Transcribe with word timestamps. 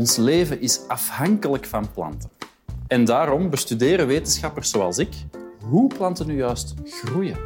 Ons 0.00 0.16
leven 0.16 0.60
is 0.60 0.80
afhankelijk 0.88 1.66
van 1.66 1.90
planten. 1.92 2.30
En 2.86 3.04
daarom 3.04 3.50
bestuderen 3.50 4.06
wetenschappers 4.06 4.70
zoals 4.70 4.98
ik 4.98 5.08
hoe 5.68 5.94
planten 5.94 6.26
nu 6.26 6.36
juist 6.36 6.74
groeien. 6.84 7.36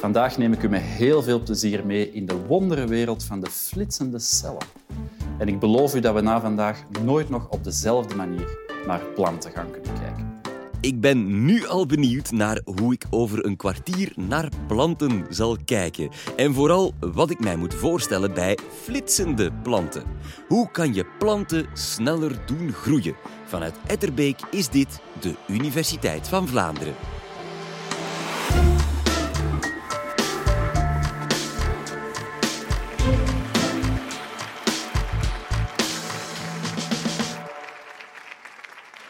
Vandaag 0.00 0.38
neem 0.38 0.52
ik 0.52 0.62
u 0.62 0.68
met 0.68 0.80
heel 0.80 1.22
veel 1.22 1.42
plezier 1.42 1.86
mee 1.86 2.12
in 2.12 2.26
de 2.26 2.46
wonderenwereld 2.46 3.24
van 3.24 3.40
de 3.40 3.50
flitsende 3.50 4.18
cellen. 4.18 4.66
En 5.38 5.48
ik 5.48 5.58
beloof 5.58 5.94
u 5.94 6.00
dat 6.00 6.14
we 6.14 6.20
na 6.20 6.40
vandaag 6.40 6.84
nooit 7.02 7.28
nog 7.28 7.48
op 7.48 7.64
dezelfde 7.64 8.14
manier 8.14 8.58
naar 8.86 9.00
planten 9.14 9.50
gaan 9.50 9.70
kunnen 9.70 9.92
kijken. 9.92 10.11
Ik 10.82 11.00
ben 11.00 11.44
nu 11.44 11.66
al 11.66 11.86
benieuwd 11.86 12.30
naar 12.30 12.60
hoe 12.64 12.92
ik 12.92 13.04
over 13.10 13.44
een 13.44 13.56
kwartier 13.56 14.12
naar 14.16 14.48
planten 14.66 15.26
zal 15.28 15.56
kijken. 15.64 16.10
En 16.36 16.54
vooral 16.54 16.94
wat 17.00 17.30
ik 17.30 17.40
mij 17.40 17.56
moet 17.56 17.74
voorstellen 17.74 18.34
bij 18.34 18.58
flitsende 18.82 19.52
planten. 19.62 20.02
Hoe 20.48 20.70
kan 20.70 20.94
je 20.94 21.06
planten 21.18 21.66
sneller 21.72 22.46
doen 22.46 22.72
groeien? 22.72 23.14
Vanuit 23.46 23.74
Etterbeek 23.86 24.40
is 24.50 24.68
dit 24.68 25.00
de 25.20 25.34
Universiteit 25.48 26.28
van 26.28 26.48
Vlaanderen. 26.48 26.94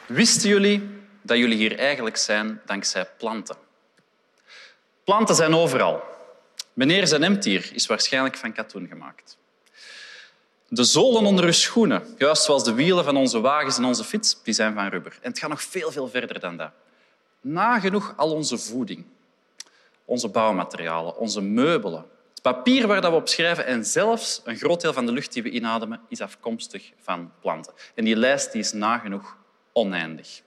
Wisten 0.07 0.49
jullie 0.49 1.01
dat 1.33 1.41
jullie 1.41 1.57
hier 1.57 1.79
eigenlijk 1.79 2.17
zijn 2.17 2.61
dankzij 2.67 3.07
planten? 3.19 3.57
Planten 5.05 5.35
zijn 5.35 5.55
overal. 5.55 6.03
Meneer 6.73 7.07
zijn 7.07 7.23
hemd 7.23 7.45
hier 7.45 7.71
is 7.75 7.87
waarschijnlijk 7.87 8.37
van 8.37 8.53
katoen 8.53 8.87
gemaakt. 8.89 9.37
De 10.69 10.85
zolen 10.85 11.25
onder 11.25 11.45
uw 11.45 11.53
schoenen, 11.53 12.15
juist 12.19 12.43
zoals 12.43 12.65
de 12.65 12.75
wielen 12.75 13.05
van 13.05 13.17
onze 13.17 13.41
wagens 13.41 13.77
en 13.77 13.85
onze 13.85 14.05
fiets, 14.05 14.43
die 14.43 14.55
zijn 14.55 14.75
van 14.75 14.87
rubber. 14.87 15.19
En 15.21 15.31
het 15.31 15.39
gaat 15.39 15.51
nog 15.51 15.63
veel, 15.63 15.93
veel 15.93 16.09
verder 16.09 16.41
dan 16.41 16.57
dat. 16.57 16.71
Nagenoeg 17.41 18.15
al 18.17 18.33
onze 18.33 18.59
voeding, 18.59 19.05
onze 20.05 20.29
bouwmaterialen, 20.29 21.17
onze 21.17 21.41
meubelen, 21.41 22.05
het 22.31 22.43
papier 22.43 22.87
waar 22.87 23.01
we 23.01 23.11
op 23.11 23.29
schrijven 23.29 23.67
en 23.67 23.85
zelfs 23.85 24.41
een 24.45 24.57
groot 24.57 24.81
deel 24.81 24.93
van 24.93 25.07
de 25.07 25.13
lucht 25.13 25.33
die 25.33 25.43
we 25.43 25.51
inademen 25.51 26.01
is 26.09 26.21
afkomstig 26.21 26.93
van 27.03 27.33
planten. 27.41 27.73
En 27.95 28.05
die 28.05 28.17
lijst 28.17 28.53
die 28.53 28.61
is 28.61 28.73
nagenoeg 28.73 29.37
oneindig. 29.73 30.43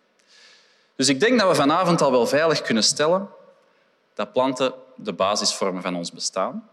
Dus 0.95 1.09
ik 1.09 1.19
denk 1.19 1.39
dat 1.39 1.49
we 1.49 1.55
vanavond 1.55 2.01
al 2.01 2.11
wel 2.11 2.27
veilig 2.27 2.61
kunnen 2.61 2.83
stellen 2.83 3.29
dat 4.13 4.33
planten 4.33 4.73
de 4.95 5.13
basis 5.13 5.53
vormen 5.53 5.81
van 5.81 5.95
ons 5.95 6.11
bestaan 6.11 6.69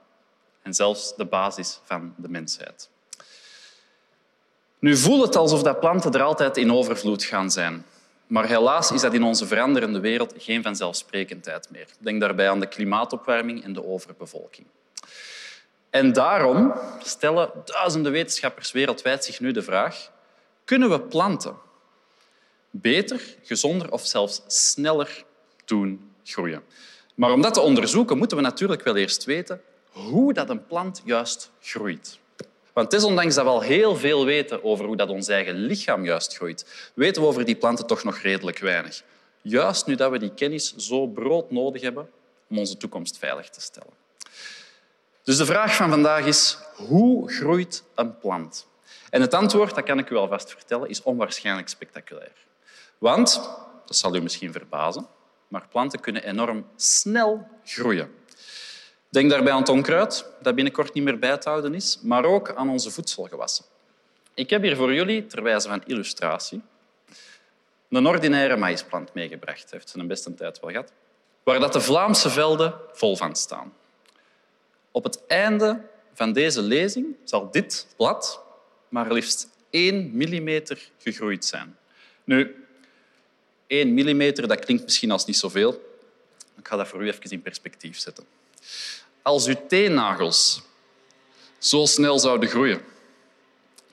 en 0.62 0.74
zelfs 0.74 1.16
de 1.16 1.24
basis 1.24 1.80
van 1.84 2.14
de 2.16 2.28
mensheid. 2.28 2.90
Nu 4.78 4.96
voelt 4.96 5.26
het 5.26 5.36
alsof 5.36 5.62
dat 5.62 5.80
planten 5.80 6.12
er 6.12 6.22
altijd 6.22 6.56
in 6.56 6.72
overvloed 6.72 7.24
gaan 7.24 7.50
zijn. 7.50 7.86
Maar 8.26 8.46
helaas 8.46 8.90
is 8.90 9.00
dat 9.00 9.14
in 9.14 9.22
onze 9.22 9.46
veranderende 9.46 10.00
wereld 10.00 10.34
geen 10.38 10.62
vanzelfsprekendheid 10.62 11.70
meer. 11.70 11.86
Denk 11.98 12.20
daarbij 12.20 12.50
aan 12.50 12.60
de 12.60 12.66
klimaatopwarming 12.66 13.64
en 13.64 13.72
de 13.72 13.84
overbevolking. 13.84 14.66
En 15.90 16.12
daarom 16.12 16.74
stellen 17.02 17.50
duizenden 17.64 18.12
wetenschappers 18.12 18.72
wereldwijd 18.72 19.24
zich 19.24 19.40
nu 19.40 19.52
de 19.52 19.62
vraag 19.62 20.10
kunnen 20.64 20.90
we 20.90 21.00
planten 21.00 21.56
beter, 22.72 23.36
gezonder 23.42 23.92
of 23.92 24.06
zelfs 24.06 24.42
sneller 24.46 25.24
doen 25.64 26.12
groeien. 26.24 26.62
Maar 27.14 27.32
om 27.32 27.42
dat 27.42 27.54
te 27.54 27.60
onderzoeken 27.60 28.18
moeten 28.18 28.36
we 28.36 28.42
natuurlijk 28.42 28.82
wel 28.82 28.96
eerst 28.96 29.24
weten 29.24 29.60
hoe 29.90 30.32
dat 30.32 30.50
een 30.50 30.66
plant 30.66 31.02
juist 31.04 31.50
groeit. 31.60 32.18
Want 32.72 32.90
desondanks 32.90 33.34
dat 33.34 33.44
we 33.44 33.50
al 33.50 33.60
heel 33.60 33.96
veel 33.96 34.24
weten 34.24 34.64
over 34.64 34.84
hoe 34.84 34.96
dat 34.96 35.08
ons 35.08 35.28
eigen 35.28 35.54
lichaam 35.54 36.04
juist 36.04 36.36
groeit, 36.36 36.90
weten 36.94 37.22
we 37.22 37.28
over 37.28 37.44
die 37.44 37.56
planten 37.56 37.86
toch 37.86 38.04
nog 38.04 38.18
redelijk 38.18 38.58
weinig. 38.58 39.02
Juist 39.42 39.86
nu 39.86 39.94
dat 39.94 40.10
we 40.10 40.18
die 40.18 40.34
kennis 40.34 40.76
zo 40.76 41.06
brood 41.06 41.50
nodig 41.50 41.82
hebben 41.82 42.10
om 42.48 42.58
onze 42.58 42.76
toekomst 42.76 43.18
veilig 43.18 43.48
te 43.48 43.60
stellen. 43.60 43.92
Dus 45.22 45.36
de 45.36 45.46
vraag 45.46 45.74
van 45.74 45.90
vandaag 45.90 46.26
is, 46.26 46.58
hoe 46.74 47.32
groeit 47.32 47.84
een 47.94 48.18
plant? 48.18 48.66
En 49.10 49.20
het 49.20 49.34
antwoord, 49.34 49.74
dat 49.74 49.84
kan 49.84 49.98
ik 49.98 50.10
u 50.10 50.16
alvast 50.16 50.50
vertellen, 50.50 50.88
is 50.88 51.02
onwaarschijnlijk 51.02 51.68
spectaculair. 51.68 52.32
Want, 53.02 53.34
dat 53.86 53.96
zal 53.96 54.14
u 54.14 54.20
misschien 54.20 54.52
verbazen, 54.52 55.06
maar 55.48 55.66
planten 55.68 56.00
kunnen 56.00 56.24
enorm 56.24 56.66
snel 56.76 57.48
groeien. 57.64 58.14
Denk 59.08 59.30
daarbij 59.30 59.52
aan 59.52 59.58
het 59.58 59.68
onkruid, 59.68 60.26
dat 60.40 60.54
binnenkort 60.54 60.94
niet 60.94 61.04
meer 61.04 61.18
bij 61.18 61.38
te 61.38 61.48
houden 61.48 61.74
is, 61.74 61.98
maar 62.02 62.24
ook 62.24 62.54
aan 62.54 62.68
onze 62.68 62.90
voedselgewassen. 62.90 63.64
Ik 64.34 64.50
heb 64.50 64.62
hier 64.62 64.76
voor 64.76 64.94
jullie, 64.94 65.26
ter 65.26 65.42
wijze 65.42 65.68
van 65.68 65.82
illustratie, 65.86 66.62
een 67.88 68.06
ordinaire 68.06 68.56
maïsplant 68.56 69.14
meegebracht. 69.14 69.70
Heeft 69.70 69.88
ze 69.88 69.98
een 69.98 70.06
beste 70.06 70.34
tijd 70.34 70.60
wel 70.60 70.70
gehad. 70.70 70.92
Waar 71.42 71.60
dat 71.60 71.72
de 71.72 71.80
Vlaamse 71.80 72.30
velden 72.30 72.74
vol 72.92 73.16
van 73.16 73.36
staan. 73.36 73.72
Op 74.90 75.04
het 75.04 75.26
einde 75.26 75.80
van 76.12 76.32
deze 76.32 76.62
lezing 76.62 77.16
zal 77.24 77.50
dit 77.50 77.86
blad 77.96 78.42
maar 78.88 79.12
liefst 79.12 79.48
1 79.70 80.16
millimeter 80.16 80.90
gegroeid 80.98 81.44
zijn. 81.44 81.76
Nu, 82.24 82.61
1 83.72 83.94
millimeter, 83.94 84.48
dat 84.48 84.64
klinkt 84.64 84.84
misschien 84.84 85.10
als 85.10 85.24
niet 85.24 85.36
zoveel. 85.36 85.72
Ik 86.58 86.68
ga 86.68 86.76
dat 86.76 86.88
voor 86.88 87.02
u 87.02 87.06
even 87.06 87.30
in 87.30 87.42
perspectief 87.42 87.98
zetten. 87.98 88.24
Als 89.22 89.46
uw 89.46 89.66
teennagels 89.68 90.62
zo 91.58 91.86
snel 91.86 92.18
zouden 92.18 92.48
groeien, 92.48 92.80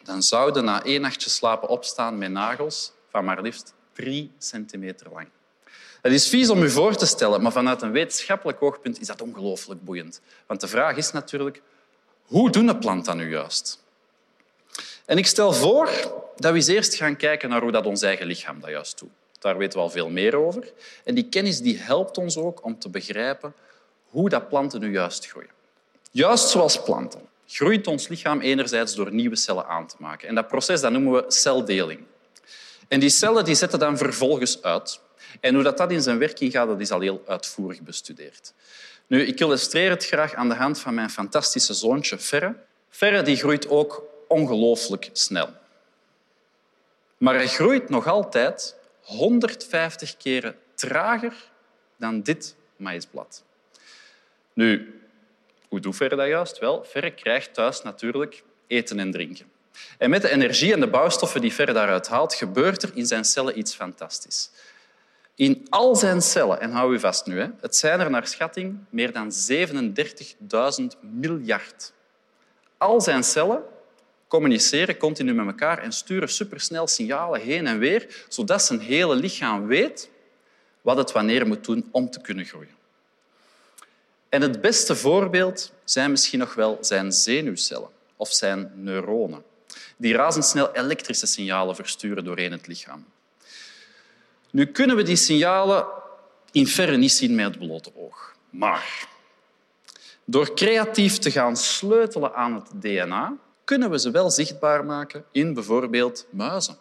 dan 0.04 0.24
zouden 0.24 0.64
na 0.64 0.84
één 0.84 1.02
nachtje 1.02 1.30
slapen 1.30 1.70
opstaan 1.70 2.18
met 2.18 2.32
nagels 2.32 2.92
van 3.10 3.26
maar 3.26 3.42
liefst 3.42 3.74
drie 3.94 4.32
centimeter 4.38 5.08
lang. 5.14 5.28
Dat 6.02 6.12
is 6.12 6.30
vies 6.30 6.50
om 6.50 6.64
u 6.64 6.70
voor 6.70 6.96
te 6.96 7.06
stellen, 7.06 7.42
maar 7.42 7.52
vanuit 7.52 7.82
een 7.82 7.92
wetenschappelijk 7.92 8.62
oogpunt 8.62 9.00
is 9.00 9.08
dat 9.08 9.22
ongelooflijk 9.22 9.84
boeiend. 9.84 10.22
Want 10.48 10.62
de 10.62 10.68
vraag 10.68 10.98
is 10.98 11.12
natuurlijk, 11.12 11.62
hoe 12.24 12.50
doen 12.50 12.68
een 12.68 12.80
plant 12.80 13.06
dat 13.06 13.16
nu 13.16 13.30
juist? 13.30 13.84
En 15.06 15.18
ik 15.18 15.28
stel 15.28 15.54
voor 15.54 15.90
dat 16.36 16.52
we 16.52 16.58
eens 16.58 16.68
eerst 16.68 16.96
gaan 16.96 17.16
kijken 17.16 17.50
naar 17.50 17.62
hoe 17.62 17.72
dat 17.72 17.86
ons 17.86 18.02
eigen 18.02 18.26
lichaam 18.26 18.60
dat 18.60 18.70
juist 18.70 19.00
doet. 19.00 19.19
Daar 19.40 19.58
weten 19.58 19.78
we 19.78 19.84
al 19.84 19.90
veel 19.90 20.10
meer 20.10 20.36
over. 20.36 20.74
En 21.04 21.16
die 21.16 21.30
kennis 21.30 21.62
die 21.62 21.78
helpt 21.78 22.18
ons 22.18 22.38
ook 22.38 22.64
om 22.64 22.80
te 22.80 22.90
begrijpen 22.90 23.54
hoe 24.04 24.30
dat 24.30 24.50
planten 24.50 24.80
nu 24.80 24.92
juist 24.92 25.28
groeien. 25.28 25.50
Juist 26.12 26.50
zoals 26.50 26.84
planten 26.84 27.30
groeit 27.48 27.88
ons 27.88 28.08
lichaam 28.08 28.42
enerzijds 28.42 28.96
door 28.96 29.14
nieuwe 29.14 29.36
cellen 29.36 29.68
aan 29.68 29.88
te 29.88 29.96
maken. 30.00 30.28
En 30.28 30.36
dat 30.36 30.48
proces 30.48 30.82
dat 30.82 30.92
noemen 30.92 31.14
we 31.14 31.32
celdeling. 31.32 32.00
En 32.88 33.00
die 33.00 33.10
cellen 33.10 33.46
die 33.46 33.56
zetten 33.56 33.80
dan 33.80 33.98
vervolgens 33.98 34.62
uit. 34.62 35.00
En 35.40 35.54
hoe 35.54 35.64
dat, 35.64 35.78
dat 35.78 35.92
in 35.92 36.02
zijn 36.02 36.18
werking 36.18 36.52
gaat, 36.52 36.68
dat 36.68 36.80
is 36.80 36.92
al 36.92 37.00
heel 37.00 37.24
uitvoerig 37.28 37.82
bestudeerd. 37.82 38.54
Nu, 39.08 39.22
ik 39.22 39.40
illustreer 39.40 39.90
het 39.90 40.06
graag 40.06 40.34
aan 40.34 40.50
de 40.50 40.56
hand 40.56 40.80
van 40.80 40.94
mijn 40.94 41.10
fantastische 41.10 41.74
zoontje 41.74 42.18
Ferre. 42.18 42.56
Ferre 42.90 43.22
die 43.22 43.36
groeit 43.36 43.70
ook 43.70 44.04
ongelooflijk 44.28 45.10
snel. 45.14 45.50
Maar 47.18 47.34
hij 47.34 47.48
groeit 47.48 47.90
nog 47.90 48.08
altijd 48.08 48.76
150 49.10 50.18
keren 50.18 50.56
trager 50.76 51.34
dan 51.98 52.22
dit 52.22 52.56
maïsblad. 52.76 53.44
Nu, 54.54 55.02
hoe 55.68 55.80
doet 55.80 55.96
Verre 55.96 56.16
dat 56.16 56.28
juist? 56.28 56.60
Wel, 56.60 56.84
Verre 56.84 57.12
krijgt 57.12 57.54
thuis 57.54 57.82
natuurlijk 57.82 58.44
eten 58.68 59.00
en 59.00 59.12
drinken. 59.12 59.52
En 59.98 60.10
met 60.10 60.22
de 60.22 60.30
energie 60.30 60.74
en 60.74 60.80
de 60.80 60.88
bouwstoffen 60.88 61.42
die 61.42 61.54
Verre 61.54 61.74
daaruit 61.74 62.08
haalt, 62.08 62.34
gebeurt 62.34 62.84
er 62.84 62.92
in 62.94 63.06
zijn 63.06 63.26
cellen 63.26 63.58
iets 63.58 63.76
fantastisch. 63.76 64.52
In 65.36 65.68
al 65.70 65.96
zijn 65.96 66.22
cellen, 66.22 66.60
en 66.60 66.72
hou 66.72 66.94
u 66.94 67.00
vast 67.00 67.26
nu, 67.26 67.54
het 67.62 67.76
zijn 67.76 68.00
er 68.00 68.10
naar 68.10 68.28
schatting 68.28 68.78
meer 68.90 69.12
dan 69.12 69.32
37.000 69.52 71.00
miljard. 71.00 71.94
Al 72.78 73.02
zijn 73.02 73.24
cellen 73.24 73.64
communiceren 74.30 74.98
continu 74.98 75.34
met 75.34 75.46
elkaar 75.46 75.78
en 75.78 75.92
sturen 75.92 76.30
supersnel 76.30 76.88
signalen 76.88 77.42
heen 77.42 77.68
en 77.68 77.80
weer, 77.80 78.26
zodat 78.28 78.64
zijn 78.64 78.80
hele 78.80 79.16
lichaam 79.16 79.68
weet 79.68 80.10
wat 80.82 80.98
het 80.98 81.12
wanneer 81.12 81.48
moet 81.48 81.66
doen 81.66 81.88
om 81.92 82.10
te 82.10 82.22
kunnen 82.22 82.46
groeien. 82.46 82.78
En 84.30 84.42
het 84.42 84.62
beste 84.62 84.96
voorbeeld 84.96 85.72
zijn 85.84 86.12
misschien 86.12 86.40
nog 86.40 86.54
wel 86.54 86.78
zijn 86.82 87.12
zenuwcellen 87.12 87.90
of 88.16 88.34
zijn 88.34 88.72
neuronen, 88.76 89.44
die 89.98 90.14
razendsnel 90.14 90.76
elektrische 90.76 91.26
signalen 91.26 91.76
versturen 91.76 92.24
doorheen 92.24 92.52
het 92.52 92.68
lichaam. 92.68 93.06
Nu 94.50 94.66
kunnen 94.66 94.96
we 94.96 95.04
die 95.04 95.16
signalen 95.16 95.86
in 96.52 96.68
verre 96.68 96.98
niet 96.98 97.12
zien 97.12 97.36
met 97.36 97.46
het 97.46 97.58
blote 97.58 97.92
oog. 97.96 98.36
Maar 98.50 99.08
door 100.26 100.54
creatief 100.54 101.18
te 101.18 101.32
gaan 101.32 101.58
sleutelen 101.58 102.34
aan 102.34 102.54
het 102.54 102.82
DNA, 102.82 103.34
kunnen 103.70 103.90
we 103.90 104.00
ze 104.00 104.12
wel 104.12 104.30
zichtbaar 104.30 104.86
maken 104.86 105.26
in 105.32 105.54
bijvoorbeeld 105.54 106.26
muizen 106.30 106.78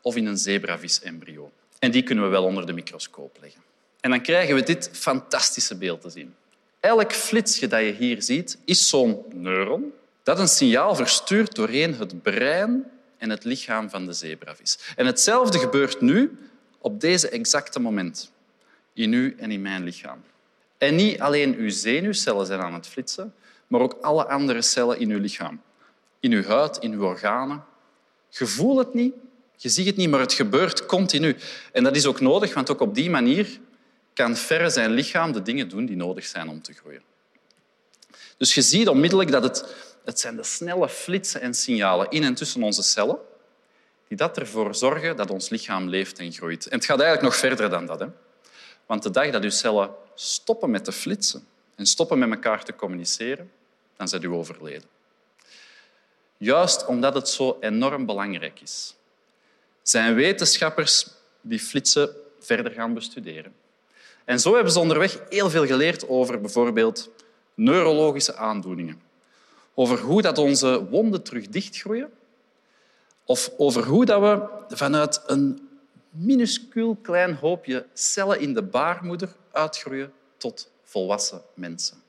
of 0.00 0.16
in 0.16 0.26
een 0.26 0.38
zebravis-embryo. 0.38 1.52
En 1.78 1.90
die 1.90 2.02
kunnen 2.02 2.24
we 2.24 2.30
wel 2.30 2.44
onder 2.44 2.66
de 2.66 2.72
microscoop 2.72 3.38
leggen. 3.40 3.60
En 4.00 4.10
dan 4.10 4.20
krijgen 4.20 4.54
we 4.54 4.62
dit 4.62 4.90
fantastische 4.92 5.76
beeld 5.76 6.00
te 6.00 6.10
zien. 6.10 6.34
Elk 6.80 7.12
flitsje 7.12 7.66
dat 7.66 7.80
je 7.80 7.92
hier 7.92 8.22
ziet, 8.22 8.58
is 8.64 8.88
zo'n 8.88 9.24
neuron 9.32 9.92
dat 10.22 10.38
een 10.38 10.48
signaal 10.48 10.94
verstuurt 10.94 11.54
doorheen 11.54 11.94
het 11.94 12.22
brein 12.22 12.90
en 13.16 13.30
het 13.30 13.44
lichaam 13.44 13.90
van 13.90 14.06
de 14.06 14.12
zebravis. 14.12 14.78
En 14.96 15.06
hetzelfde 15.06 15.58
gebeurt 15.58 16.00
nu 16.00 16.38
op 16.78 17.00
deze 17.00 17.28
exacte 17.28 17.80
moment. 17.80 18.32
In 18.92 19.12
u 19.12 19.34
en 19.38 19.50
in 19.50 19.62
mijn 19.62 19.84
lichaam. 19.84 20.22
En 20.78 20.94
niet 20.94 21.20
alleen 21.20 21.56
uw 21.56 21.70
zenuwcellen 21.70 22.46
zijn 22.46 22.60
aan 22.60 22.74
het 22.74 22.86
flitsen, 22.86 23.34
maar 23.66 23.80
ook 23.80 23.98
alle 24.00 24.26
andere 24.26 24.62
cellen 24.62 24.98
in 24.98 25.10
uw 25.10 25.20
lichaam. 25.20 25.60
In 26.24 26.32
uw 26.32 26.42
huid, 26.42 26.76
in 26.76 26.92
uw 26.92 27.04
organen. 27.04 27.64
Je 28.28 28.46
voelt 28.46 28.78
het 28.78 28.94
niet, 28.94 29.14
je 29.56 29.68
ziet 29.68 29.86
het 29.86 29.96
niet, 29.96 30.10
maar 30.10 30.20
het 30.20 30.32
gebeurt 30.32 30.86
continu. 30.86 31.36
En 31.72 31.84
dat 31.84 31.96
is 31.96 32.06
ook 32.06 32.20
nodig, 32.20 32.54
want 32.54 32.70
ook 32.70 32.80
op 32.80 32.94
die 32.94 33.10
manier 33.10 33.60
kan 34.14 34.36
verre 34.36 34.70
zijn 34.70 34.90
lichaam 34.90 35.32
de 35.32 35.42
dingen 35.42 35.68
doen 35.68 35.86
die 35.86 35.96
nodig 35.96 36.26
zijn 36.26 36.48
om 36.48 36.62
te 36.62 36.72
groeien. 36.72 37.02
Dus 38.36 38.54
je 38.54 38.62
ziet 38.62 38.88
onmiddellijk 38.88 39.30
dat 39.30 39.42
het, 39.42 39.74
het 40.04 40.20
zijn 40.20 40.36
de 40.36 40.42
snelle 40.42 40.88
flitsen 40.88 41.40
en 41.40 41.54
signalen 41.54 42.10
in 42.10 42.24
en 42.24 42.34
tussen 42.34 42.62
onze 42.62 42.82
cellen 42.82 43.18
die 44.08 44.16
dat 44.16 44.38
ervoor 44.38 44.74
zorgen 44.74 45.16
dat 45.16 45.30
ons 45.30 45.48
lichaam 45.48 45.88
leeft 45.88 46.18
en 46.18 46.32
groeit. 46.32 46.66
En 46.66 46.76
het 46.76 46.86
gaat 46.86 47.00
eigenlijk 47.00 47.32
nog 47.32 47.40
verder 47.40 47.70
dan 47.70 47.86
dat. 47.86 48.00
Hè? 48.00 48.06
Want 48.86 49.02
de 49.02 49.10
dag 49.10 49.30
dat 49.30 49.42
uw 49.42 49.50
cellen 49.50 49.90
stoppen 50.14 50.70
met 50.70 50.84
te 50.84 50.92
flitsen 50.92 51.46
en 51.74 51.86
stoppen 51.86 52.18
met 52.18 52.30
elkaar 52.30 52.64
te 52.64 52.74
communiceren, 52.74 53.50
dan 53.96 54.08
zijn 54.08 54.22
u 54.22 54.26
overleden. 54.28 54.93
Juist 56.44 56.86
omdat 56.86 57.14
het 57.14 57.28
zo 57.28 57.56
enorm 57.60 58.06
belangrijk 58.06 58.60
is, 58.60 58.94
zijn 59.82 60.14
wetenschappers 60.14 61.06
die 61.40 61.58
flitsen 61.58 62.16
verder 62.38 62.72
gaan 62.72 62.94
bestuderen. 62.94 63.54
En 64.24 64.40
zo 64.40 64.54
hebben 64.54 64.72
ze 64.72 64.78
onderweg 64.78 65.18
heel 65.28 65.50
veel 65.50 65.66
geleerd 65.66 66.08
over 66.08 66.40
bijvoorbeeld 66.40 67.10
neurologische 67.54 68.36
aandoeningen. 68.36 69.02
Over 69.74 69.98
hoe 69.98 70.22
dat 70.22 70.38
onze 70.38 70.88
wonden 70.88 71.22
terug 71.22 71.48
dichtgroeien. 71.48 72.10
Of 73.24 73.50
over 73.56 73.84
hoe 73.84 74.04
dat 74.04 74.20
we 74.20 74.48
vanuit 74.76 75.22
een 75.26 75.68
minuscuul 76.10 76.96
klein 77.02 77.34
hoopje 77.34 77.86
cellen 77.94 78.40
in 78.40 78.54
de 78.54 78.62
baarmoeder 78.62 79.28
uitgroeien 79.52 80.12
tot 80.36 80.70
volwassen 80.82 81.42
mensen. 81.54 82.02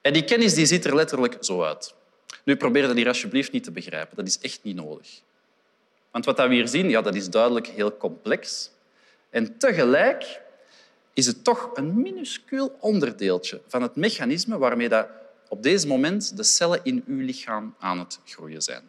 En 0.00 0.12
die 0.12 0.24
kennis 0.24 0.54
die 0.54 0.66
ziet 0.66 0.84
er 0.84 0.94
letterlijk 0.94 1.36
zo 1.40 1.62
uit. 1.62 1.96
Nu, 2.44 2.56
probeer 2.56 2.86
dat 2.86 2.96
hier 2.96 3.08
alsjeblieft 3.08 3.52
niet 3.52 3.64
te 3.64 3.70
begrijpen. 3.70 4.16
Dat 4.16 4.26
is 4.26 4.38
echt 4.38 4.60
niet 4.62 4.76
nodig. 4.76 5.20
Want 6.10 6.24
wat 6.24 6.36
we 6.36 6.54
hier 6.54 6.68
zien, 6.68 6.88
ja, 6.88 7.02
dat 7.02 7.14
is 7.14 7.30
duidelijk 7.30 7.66
heel 7.66 7.96
complex. 7.96 8.70
En 9.30 9.58
tegelijk 9.58 10.40
is 11.12 11.26
het 11.26 11.44
toch 11.44 11.70
een 11.74 12.00
minuscuul 12.00 12.76
onderdeeltje 12.80 13.60
van 13.66 13.82
het 13.82 13.96
mechanisme 13.96 14.58
waarmee 14.58 14.88
dat 14.88 15.08
op 15.48 15.62
deze 15.62 15.86
moment 15.86 16.36
de 16.36 16.42
cellen 16.42 16.80
in 16.82 17.04
uw 17.06 17.24
lichaam 17.24 17.74
aan 17.78 17.98
het 17.98 18.18
groeien 18.24 18.62
zijn. 18.62 18.82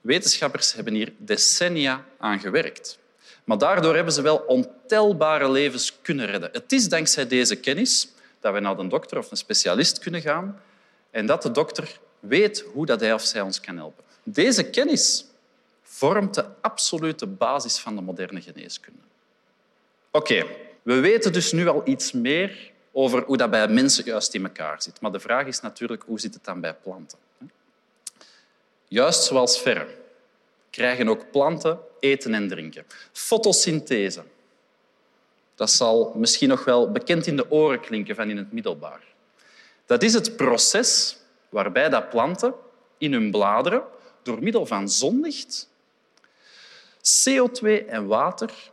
Wetenschappers 0.00 0.74
hebben 0.74 0.94
hier 0.94 1.12
decennia 1.16 2.04
aan 2.18 2.40
gewerkt. 2.40 2.98
Maar 3.44 3.58
daardoor 3.58 3.94
hebben 3.94 4.12
ze 4.12 4.22
wel 4.22 4.36
ontelbare 4.36 5.50
levens 5.50 6.00
kunnen 6.02 6.26
redden. 6.26 6.48
Het 6.52 6.72
is 6.72 6.88
dankzij 6.88 7.26
deze 7.26 7.56
kennis 7.56 8.08
dat 8.40 8.52
we 8.52 8.60
naar 8.60 8.76
de 8.76 8.86
dokter 8.86 9.18
of 9.18 9.30
een 9.30 9.36
specialist 9.36 9.98
kunnen 9.98 10.20
gaan 10.20 10.60
en 11.12 11.26
dat 11.26 11.42
de 11.42 11.50
dokter 11.50 11.98
weet 12.20 12.64
hoe 12.72 12.86
dat 12.86 13.00
hij 13.00 13.12
of 13.12 13.22
zij 13.22 13.40
ons 13.40 13.60
kan 13.60 13.76
helpen. 13.76 14.04
Deze 14.22 14.70
kennis 14.70 15.24
vormt 15.82 16.34
de 16.34 16.44
absolute 16.60 17.26
basis 17.26 17.78
van 17.78 17.94
de 17.96 18.02
moderne 18.02 18.40
geneeskunde. 18.40 19.00
Oké, 20.10 20.46
we 20.82 21.00
weten 21.00 21.32
dus 21.32 21.52
nu 21.52 21.68
al 21.68 21.82
iets 21.84 22.12
meer 22.12 22.72
over 22.92 23.22
hoe 23.24 23.36
dat 23.36 23.50
bij 23.50 23.68
mensen 23.68 24.04
juist 24.04 24.34
in 24.34 24.44
elkaar 24.44 24.82
zit. 24.82 25.00
Maar 25.00 25.12
de 25.12 25.20
vraag 25.20 25.46
is 25.46 25.60
natuurlijk, 25.60 26.02
hoe 26.06 26.20
zit 26.20 26.34
het 26.34 26.44
dan 26.44 26.60
bij 26.60 26.74
planten? 26.74 27.18
Juist 28.88 29.22
zoals 29.22 29.60
verre 29.60 29.86
krijgen 30.70 31.08
ook 31.08 31.30
planten 31.30 31.78
eten 32.00 32.34
en 32.34 32.48
drinken. 32.48 32.84
Fotosynthese. 33.12 34.22
Dat 35.54 35.70
zal 35.70 36.12
misschien 36.16 36.48
nog 36.48 36.64
wel 36.64 36.90
bekend 36.90 37.26
in 37.26 37.36
de 37.36 37.50
oren 37.50 37.80
klinken 37.80 38.14
van 38.14 38.30
in 38.30 38.36
het 38.36 38.52
middelbaar. 38.52 39.11
Dat 39.92 40.02
is 40.02 40.14
het 40.14 40.36
proces 40.36 41.16
waarbij 41.48 41.88
dat 41.88 42.10
planten 42.10 42.54
in 42.98 43.12
hun 43.12 43.30
bladeren 43.30 43.82
door 44.22 44.42
middel 44.42 44.66
van 44.66 44.88
zonlicht 44.88 45.68
CO2 46.98 47.86
en 47.88 48.06
water 48.06 48.70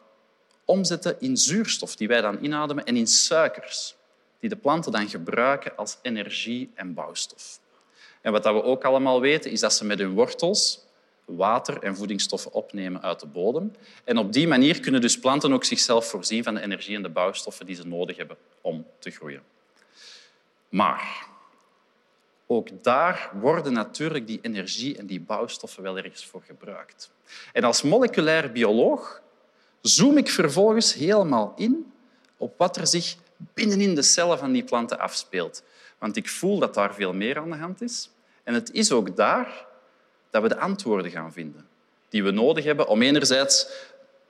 omzetten 0.66 1.16
in 1.20 1.38
zuurstof 1.38 1.96
die 1.96 2.08
wij 2.08 2.22
dan 2.22 2.44
inademen 2.44 2.86
en 2.86 2.98
in 2.98 3.08
suikers 3.08 3.96
die 4.40 4.50
de 4.50 4.56
planten 4.56 4.92
dan 4.92 5.10
gebruiken 5.10 5.76
als 5.76 5.98
energie 6.02 6.72
en 6.76 6.94
bouwstof. 6.94 7.60
En 8.22 8.32
wat 8.32 8.44
we 8.44 8.64
ook 8.64 8.84
allemaal 8.84 9.22
weten, 9.22 9.52
is 9.52 9.60
dat 9.60 9.74
ze 9.74 9.86
met 9.86 10.00
hun 10.00 10.14
wortels 10.14 10.86
water 11.26 11.84
en 11.84 11.96
voedingsstoffen 11.96 12.54
opnemen 12.54 13.02
uit 13.02 13.20
de 13.20 13.28
bodem. 13.28 13.76
En 14.04 14.18
op 14.18 14.34
die 14.34 14.48
manier 14.48 14.80
kunnen 14.80 15.02
dus 15.02 15.20
planten 15.20 15.54
ook 15.54 15.64
zichzelf 15.64 16.06
voorzien 16.06 16.44
van 16.44 16.54
de 16.54 16.62
energie 16.62 16.96
en 16.96 17.04
de 17.04 17.10
bouwstoffen 17.10 17.66
die 17.66 17.76
ze 17.76 17.88
nodig 17.88 18.18
hebben 18.18 18.38
om 18.62 18.86
te 19.00 19.12
groeien. 19.12 19.44
Maar 20.70 21.28
ook 22.48 22.84
daar 22.84 23.30
worden 23.34 23.74
natuurlijk 23.74 24.28
die 24.28 24.40
energie 24.42 24.98
en 24.98 25.06
die 25.06 25.20
bouwstoffen 25.20 25.84
wel 25.84 25.98
ergens 25.98 26.26
voor 26.26 26.42
gebruikt. 26.46 27.12
En 27.54 27.64
als 27.64 27.82
moleculair 27.82 28.52
bioloog 28.52 29.22
zoom 29.82 30.18
ik 30.18 30.30
vervolgens 30.30 30.94
helemaal 30.94 31.54
in 31.56 31.94
op 32.38 32.54
wat 32.58 32.78
er 32.78 32.88
zich 32.88 33.16
binnenin 33.38 33.96
de 33.96 34.02
cellen 34.02 34.38
van 34.38 34.52
die 34.52 34.64
planten 34.64 35.00
afspeelt. 35.00 35.64
Want 35.98 36.16
ik 36.16 36.30
voel 36.30 36.60
dat 36.60 36.74
daar 36.74 36.94
veel 36.94 37.14
meer 37.14 37.38
aan 37.38 37.50
de 37.50 37.58
hand 37.58 37.82
is. 37.82 38.10
En 38.44 38.54
het 38.54 38.72
is 38.72 38.92
ook 38.92 39.16
daar 39.16 39.66
dat 40.30 40.42
we 40.42 40.48
de 40.48 40.60
antwoorden 40.60 41.12
gaan 41.12 41.34
vinden 41.34 41.68
die 42.10 42.24
we 42.24 42.32
nodig 42.32 42.64
hebben 42.64 42.88
om 42.88 43.02
enerzijds 43.02 43.68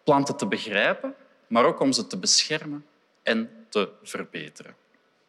planten 0.03 0.35
te 0.35 0.45
begrijpen, 0.45 1.15
maar 1.47 1.65
ook 1.65 1.79
om 1.79 1.91
ze 1.91 2.07
te 2.07 2.17
beschermen 2.17 2.85
en 3.23 3.49
te 3.69 3.89
verbeteren. 4.03 4.75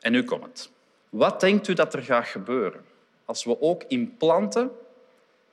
En 0.00 0.12
nu 0.12 0.24
komt 0.24 0.42
het. 0.42 0.70
Wat 1.10 1.40
denkt 1.40 1.68
u 1.68 1.74
dat 1.74 1.94
er 1.94 2.02
gaat 2.02 2.26
gebeuren 2.26 2.84
als 3.24 3.44
we 3.44 3.60
ook 3.60 3.84
in 3.88 4.16
planten 4.16 4.70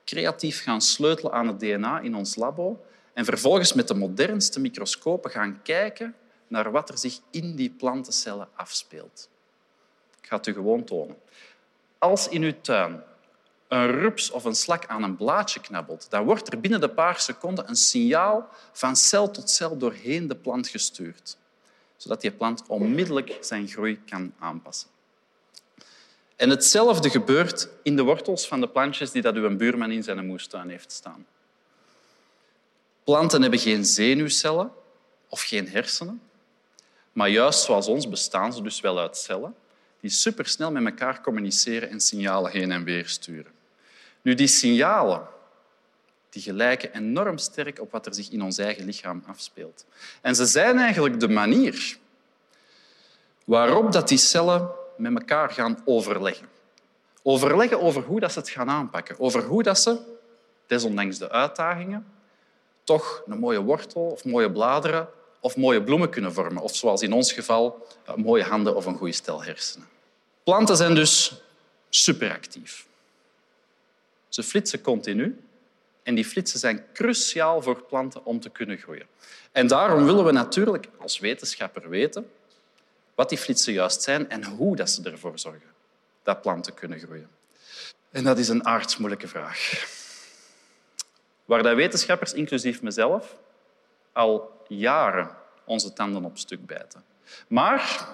creatief 0.04 0.62
gaan 0.62 0.80
sleutelen 0.80 1.32
aan 1.32 1.46
het 1.46 1.60
DNA 1.60 2.00
in 2.00 2.14
ons 2.14 2.36
labo 2.36 2.84
en 3.12 3.24
vervolgens 3.24 3.72
met 3.72 3.88
de 3.88 3.94
modernste 3.94 4.60
microscopen 4.60 5.30
gaan 5.30 5.62
kijken 5.62 6.14
naar 6.46 6.70
wat 6.70 6.88
er 6.88 6.98
zich 6.98 7.18
in 7.30 7.56
die 7.56 7.70
plantencellen 7.70 8.48
afspeelt? 8.54 9.28
Ik 10.20 10.28
ga 10.28 10.36
het 10.36 10.46
u 10.46 10.52
gewoon 10.52 10.84
tonen. 10.84 11.16
Als 11.98 12.28
in 12.28 12.42
uw 12.42 12.60
tuin 12.60 13.02
een 13.68 13.90
rups 13.90 14.30
of 14.30 14.44
een 14.44 14.54
slak 14.54 14.86
aan 14.86 15.02
een 15.02 15.16
blaadje 15.16 15.60
knabbelt, 15.60 16.10
dan 16.10 16.24
wordt 16.24 16.52
er 16.52 16.60
binnen 16.60 16.80
de 16.80 16.90
paar 16.90 17.20
seconden 17.20 17.68
een 17.68 17.76
signaal 17.76 18.48
van 18.72 18.96
cel 18.96 19.30
tot 19.30 19.50
cel 19.50 19.76
doorheen 19.76 20.28
de 20.28 20.36
plant 20.36 20.68
gestuurd, 20.68 21.36
zodat 21.96 22.20
die 22.20 22.30
plant 22.30 22.62
onmiddellijk 22.66 23.38
zijn 23.40 23.68
groei 23.68 24.00
kan 24.04 24.32
aanpassen. 24.38 24.88
En 26.38 26.50
hetzelfde 26.50 27.10
gebeurt 27.10 27.68
in 27.82 27.96
de 27.96 28.02
wortels 28.02 28.48
van 28.48 28.60
de 28.60 28.68
plantjes 28.68 29.10
die 29.10 29.22
dat 29.22 29.34
uw 29.34 29.56
buurman 29.56 29.90
in 29.90 30.02
zijn 30.02 30.26
moestuin 30.26 30.68
heeft 30.68 30.92
staan. 30.92 31.26
Planten 33.04 33.42
hebben 33.42 33.58
geen 33.58 33.84
zenuwcellen 33.84 34.70
of 35.28 35.42
geen 35.42 35.68
hersenen, 35.68 36.20
maar 37.12 37.28
juist 37.28 37.64
zoals 37.64 37.86
ons 37.86 38.08
bestaan 38.08 38.52
ze 38.52 38.62
dus 38.62 38.80
wel 38.80 38.98
uit 38.98 39.16
cellen 39.16 39.54
die 40.00 40.10
supersnel 40.10 40.70
met 40.70 40.84
elkaar 40.84 41.20
communiceren 41.22 41.90
en 41.90 42.00
signalen 42.00 42.50
heen 42.50 42.72
en 42.72 42.84
weer 42.84 43.08
sturen. 43.08 43.52
Nu, 44.22 44.34
die 44.34 44.46
signalen 44.46 45.26
die 46.30 46.42
gelijken 46.42 46.94
enorm 46.94 47.38
sterk 47.38 47.80
op 47.80 47.90
wat 47.92 48.06
er 48.06 48.14
zich 48.14 48.30
in 48.30 48.42
ons 48.42 48.58
eigen 48.58 48.84
lichaam 48.84 49.22
afspeelt. 49.26 49.84
En 50.20 50.36
ze 50.36 50.46
zijn 50.46 50.78
eigenlijk 50.78 51.20
de 51.20 51.28
manier 51.28 51.98
waarop 53.44 53.92
dat 53.92 54.08
die 54.08 54.18
cellen 54.18 54.70
met 54.98 55.14
elkaar 55.14 55.50
gaan 55.50 55.82
overleggen. 55.84 56.48
Overleggen 57.22 57.80
over 57.80 58.02
hoe 58.02 58.20
dat 58.20 58.32
ze 58.32 58.38
het 58.38 58.48
gaan 58.48 58.70
aanpakken. 58.70 59.18
Over 59.18 59.42
hoe 59.42 59.62
dat 59.62 59.78
ze, 59.78 59.98
desondanks 60.66 61.18
de 61.18 61.30
uitdagingen, 61.30 62.06
toch 62.84 63.22
een 63.26 63.38
mooie 63.38 63.60
wortel 63.60 64.02
of 64.02 64.24
mooie 64.24 64.52
bladeren 64.52 65.08
of 65.40 65.56
mooie 65.56 65.82
bloemen 65.82 66.10
kunnen 66.10 66.32
vormen. 66.32 66.62
Of 66.62 66.76
zoals 66.76 67.02
in 67.02 67.12
ons 67.12 67.32
geval, 67.32 67.86
mooie 68.16 68.42
handen 68.42 68.76
of 68.76 68.86
een 68.86 68.96
goede 68.96 69.12
stel 69.12 69.42
hersenen. 69.42 69.88
Planten 70.42 70.76
zijn 70.76 70.94
dus 70.94 71.42
superactief. 71.88 72.86
Ze 74.28 74.42
flitsen 74.42 74.80
continu 74.80 75.40
en 76.02 76.14
die 76.14 76.24
flitsen 76.24 76.58
zijn 76.58 76.84
cruciaal 76.92 77.62
voor 77.62 77.82
planten 77.82 78.24
om 78.24 78.40
te 78.40 78.50
kunnen 78.50 78.78
groeien. 78.78 79.06
En 79.52 79.66
daarom 79.66 80.04
willen 80.04 80.24
we 80.24 80.32
natuurlijk 80.32 80.88
als 80.98 81.18
wetenschapper 81.18 81.88
weten 81.88 82.30
wat 83.18 83.28
die 83.28 83.38
flitsen 83.38 83.72
juist 83.72 84.02
zijn 84.02 84.30
en 84.30 84.44
hoe 84.44 84.76
dat 84.76 84.90
ze 84.90 85.02
ervoor 85.02 85.38
zorgen 85.38 85.70
dat 86.22 86.42
planten 86.42 86.74
kunnen 86.74 86.98
groeien. 86.98 87.30
En 88.10 88.24
dat 88.24 88.38
is 88.38 88.48
een 88.48 88.66
aardsmoeilijke 88.66 89.28
vraag. 89.28 89.86
Waar 91.44 91.62
de 91.62 91.74
wetenschappers, 91.74 92.32
inclusief 92.32 92.82
mezelf, 92.82 93.36
al 94.12 94.62
jaren 94.68 95.36
onze 95.64 95.92
tanden 95.92 96.24
op 96.24 96.38
stuk 96.38 96.66
bijten. 96.66 97.04
Maar 97.48 98.08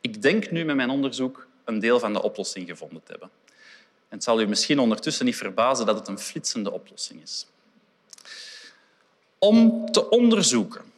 ik 0.00 0.22
denk 0.22 0.50
nu 0.50 0.64
met 0.64 0.76
mijn 0.76 0.90
onderzoek 0.90 1.46
een 1.64 1.78
deel 1.78 1.98
van 1.98 2.12
de 2.12 2.22
oplossing 2.22 2.68
gevonden 2.68 3.02
te 3.04 3.10
hebben. 3.10 3.30
En 4.08 4.16
het 4.16 4.24
zal 4.24 4.40
u 4.40 4.46
misschien 4.46 4.78
ondertussen 4.78 5.24
niet 5.24 5.36
verbazen 5.36 5.86
dat 5.86 5.98
het 5.98 6.08
een 6.08 6.18
flitsende 6.18 6.70
oplossing 6.70 7.22
is. 7.22 7.46
Om 9.38 9.90
te 9.90 10.08
onderzoeken 10.08 10.91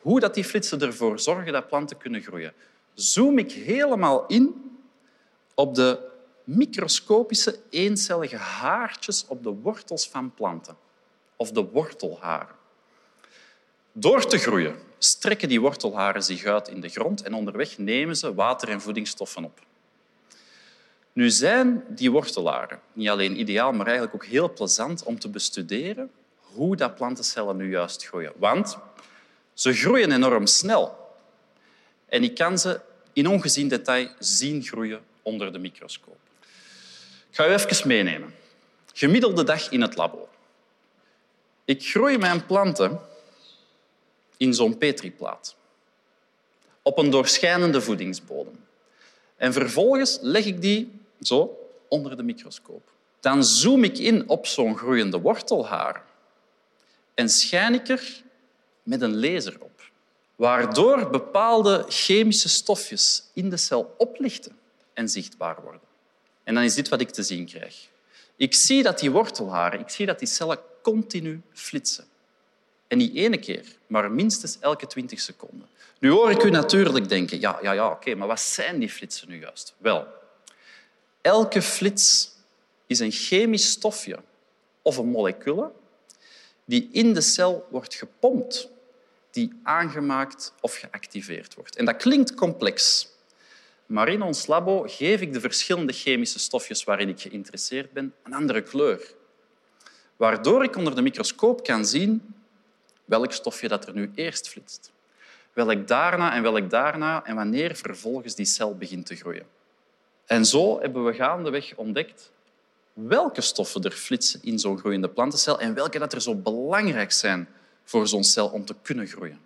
hoe 0.00 0.20
dat 0.20 0.34
die 0.34 0.44
flitsen 0.44 0.80
ervoor 0.80 1.20
zorgen 1.20 1.52
dat 1.52 1.68
planten 1.68 1.96
kunnen 1.96 2.22
groeien, 2.22 2.52
zoom 2.94 3.38
ik 3.38 3.52
helemaal 3.52 4.26
in 4.26 4.78
op 5.54 5.74
de 5.74 6.08
microscopische 6.44 7.58
eencellige 7.70 8.36
haartjes 8.36 9.24
op 9.28 9.42
de 9.42 9.50
wortels 9.50 10.08
van 10.08 10.34
planten, 10.34 10.76
of 11.36 11.52
de 11.52 11.64
wortelharen. 11.64 12.54
Door 13.92 14.26
te 14.26 14.38
groeien 14.38 14.76
strekken 14.98 15.48
die 15.48 15.60
wortelharen 15.60 16.22
zich 16.22 16.44
uit 16.44 16.68
in 16.68 16.80
de 16.80 16.88
grond 16.88 17.22
en 17.22 17.34
onderweg 17.34 17.78
nemen 17.78 18.16
ze 18.16 18.34
water 18.34 18.68
en 18.68 18.80
voedingsstoffen 18.80 19.44
op. 19.44 19.60
Nu 21.12 21.30
zijn 21.30 21.84
die 21.88 22.10
wortelharen 22.10 22.80
niet 22.92 23.08
alleen 23.08 23.40
ideaal, 23.40 23.72
maar 23.72 23.86
eigenlijk 23.86 24.14
ook 24.14 24.24
heel 24.24 24.52
plezant 24.52 25.02
om 25.02 25.18
te 25.18 25.28
bestuderen 25.28 26.10
hoe 26.40 26.76
dat 26.76 26.94
plantencellen 26.94 27.56
nu 27.56 27.70
juist 27.70 28.06
groeien. 28.06 28.32
Want 28.36 28.78
ze 29.54 29.72
groeien 29.72 30.12
enorm 30.12 30.46
snel. 30.46 31.14
En 32.06 32.22
ik 32.22 32.34
kan 32.34 32.58
ze 32.58 32.80
in 33.12 33.28
ongezien 33.28 33.68
detail 33.68 34.08
zien 34.18 34.62
groeien 34.62 35.00
onder 35.22 35.52
de 35.52 35.58
microscoop. 35.58 36.18
Ik 37.30 37.36
ga 37.36 37.48
u 37.48 37.52
even 37.52 37.88
meenemen. 37.88 38.34
Gemiddelde 38.92 39.44
dag 39.44 39.70
in 39.70 39.80
het 39.80 39.96
labo. 39.96 40.28
Ik 41.64 41.84
groei 41.84 42.18
mijn 42.18 42.46
planten 42.46 43.00
in 44.36 44.54
zo'n 44.54 44.78
petriplaat. 44.78 45.56
Op 46.82 46.98
een 46.98 47.10
doorschijnende 47.10 47.80
voedingsbodem. 47.80 48.64
En 49.36 49.52
vervolgens 49.52 50.18
leg 50.20 50.44
ik 50.44 50.60
die 50.60 51.00
zo 51.20 51.58
onder 51.88 52.16
de 52.16 52.22
microscoop. 52.22 52.90
Dan 53.20 53.44
zoom 53.44 53.84
ik 53.84 53.98
in 53.98 54.28
op 54.28 54.46
zo'n 54.46 54.76
groeiende 54.76 55.18
wortelhaar 55.18 56.04
en 57.14 57.28
schijn 57.28 57.74
ik 57.74 57.88
er 57.88 58.22
met 58.90 59.00
een 59.00 59.20
laser 59.20 59.56
op, 59.60 59.90
waardoor 60.36 61.10
bepaalde 61.10 61.84
chemische 61.88 62.48
stofjes 62.48 63.24
in 63.34 63.50
de 63.50 63.56
cel 63.56 63.94
oplichten 63.98 64.58
en 64.92 65.08
zichtbaar 65.08 65.62
worden. 65.62 65.80
En 66.44 66.54
dan 66.54 66.62
is 66.62 66.74
dit 66.74 66.88
wat 66.88 67.00
ik 67.00 67.10
te 67.10 67.22
zien 67.22 67.46
krijg. 67.46 67.88
Ik 68.36 68.54
zie 68.54 68.82
dat 68.82 68.98
die 68.98 69.10
wortelharen, 69.10 69.80
ik 69.80 69.88
zie 69.88 70.06
dat 70.06 70.18
die 70.18 70.28
cellen 70.28 70.58
continu 70.82 71.40
flitsen. 71.52 72.04
En 72.86 72.98
niet 72.98 73.14
ene 73.14 73.38
keer, 73.38 73.64
maar 73.86 74.10
minstens 74.10 74.58
elke 74.60 74.86
20 74.86 75.20
seconden. 75.20 75.68
Nu 75.98 76.10
hoor 76.10 76.30
ik 76.30 76.42
u 76.42 76.50
natuurlijk 76.50 77.08
denken, 77.08 77.40
ja, 77.40 77.58
ja, 77.62 77.72
ja 77.72 77.90
oké, 77.90 78.14
maar 78.14 78.28
wat 78.28 78.40
zijn 78.40 78.78
die 78.78 78.90
flitsen 78.90 79.28
nu 79.28 79.40
juist? 79.40 79.74
Wel, 79.78 80.06
elke 81.20 81.62
flits 81.62 82.30
is 82.86 82.98
een 82.98 83.12
chemisch 83.12 83.70
stofje 83.70 84.18
of 84.82 84.96
een 84.96 85.08
molecule 85.08 85.70
die 86.70 86.88
in 86.92 87.14
de 87.14 87.20
cel 87.20 87.66
wordt 87.70 87.94
gepompt, 87.94 88.68
die 89.30 89.60
aangemaakt 89.62 90.54
of 90.60 90.74
geactiveerd 90.74 91.54
wordt. 91.54 91.76
En 91.76 91.84
dat 91.84 91.96
klinkt 91.96 92.34
complex, 92.34 93.08
maar 93.86 94.08
in 94.08 94.22
ons 94.22 94.46
labo 94.46 94.84
geef 94.86 95.20
ik 95.20 95.32
de 95.32 95.40
verschillende 95.40 95.92
chemische 95.92 96.38
stofjes 96.38 96.84
waarin 96.84 97.08
ik 97.08 97.20
geïnteresseerd 97.20 97.92
ben 97.92 98.14
een 98.22 98.34
andere 98.34 98.62
kleur, 98.62 99.14
waardoor 100.16 100.64
ik 100.64 100.76
onder 100.76 100.94
de 100.94 101.02
microscoop 101.02 101.64
kan 101.64 101.86
zien 101.86 102.34
welk 103.04 103.32
stofje 103.32 103.68
dat 103.68 103.86
er 103.86 103.94
nu 103.94 104.10
eerst 104.14 104.48
flitst, 104.48 104.92
welk 105.52 105.88
daarna 105.88 106.34
en 106.34 106.42
welk 106.42 106.70
daarna 106.70 107.24
en 107.24 107.34
wanneer 107.34 107.76
vervolgens 107.76 108.34
die 108.34 108.46
cel 108.46 108.76
begint 108.76 109.06
te 109.06 109.16
groeien. 109.16 109.46
En 110.26 110.44
zo 110.44 110.80
hebben 110.80 111.04
we 111.04 111.14
gaandeweg 111.14 111.74
ontdekt 111.76 112.32
welke 112.92 113.40
stoffen 113.40 113.82
er 113.82 113.90
flitsen 113.90 114.42
in 114.42 114.58
zo'n 114.58 114.78
groeiende 114.78 115.08
plantencel 115.08 115.60
en 115.60 115.74
welke 115.74 115.98
dat 115.98 116.12
er 116.12 116.20
zo 116.20 116.34
belangrijk 116.34 117.12
zijn 117.12 117.48
voor 117.90 118.08
zo'n 118.08 118.24
cel 118.24 118.48
om 118.48 118.64
te 118.64 118.74
kunnen 118.82 119.06
groeien. 119.06 119.40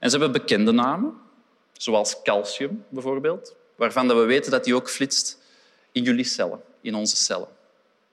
En 0.00 0.10
ze 0.10 0.18
hebben 0.18 0.40
bekende 0.40 0.72
namen, 0.72 1.14
zoals 1.72 2.22
calcium 2.22 2.84
bijvoorbeeld, 2.88 3.54
waarvan 3.76 4.08
we 4.08 4.14
weten 4.14 4.50
dat 4.50 4.64
die 4.64 4.74
ook 4.74 4.90
flitst 4.90 5.38
in 5.92 6.02
jullie 6.02 6.24
cellen, 6.24 6.62
in 6.80 6.94
onze 6.94 7.16
cellen. 7.16 7.48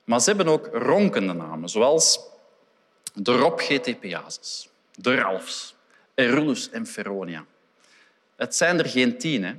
Maar 0.03 0.19
ze 0.21 0.29
hebben 0.29 0.47
ook 0.47 0.69
ronkende 0.73 1.33
namen, 1.33 1.69
zoals 1.69 2.19
de 3.13 3.37
ROP-GTPases, 3.37 4.69
de 4.95 5.15
RALFs, 5.15 5.75
Erulus 6.13 6.69
en 6.69 6.85
Feronia. 6.85 7.45
Het 8.35 8.55
zijn 8.55 8.79
er 8.79 8.85
geen 8.85 9.17
tien, 9.17 9.43
hè? 9.43 9.53